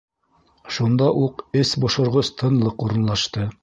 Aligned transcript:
Шунда 0.77 1.11
уҡ 1.25 1.45
эс 1.63 1.77
бошорғос 1.87 2.35
тынлыҡ 2.43 2.87
урынлашты. 2.89 3.51